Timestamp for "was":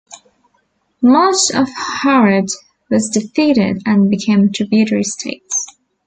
2.89-3.07